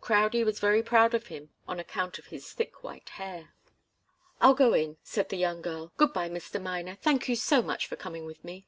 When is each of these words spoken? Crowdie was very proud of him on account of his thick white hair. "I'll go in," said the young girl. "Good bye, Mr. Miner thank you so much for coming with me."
Crowdie 0.00 0.44
was 0.44 0.60
very 0.60 0.82
proud 0.82 1.12
of 1.12 1.26
him 1.26 1.50
on 1.68 1.78
account 1.78 2.18
of 2.18 2.28
his 2.28 2.50
thick 2.54 2.82
white 2.82 3.10
hair. 3.10 3.52
"I'll 4.40 4.54
go 4.54 4.72
in," 4.72 4.96
said 5.02 5.28
the 5.28 5.36
young 5.36 5.60
girl. 5.60 5.92
"Good 5.98 6.14
bye, 6.14 6.30
Mr. 6.30 6.58
Miner 6.58 6.94
thank 6.94 7.28
you 7.28 7.36
so 7.36 7.60
much 7.60 7.86
for 7.86 7.94
coming 7.96 8.24
with 8.24 8.42
me." 8.42 8.66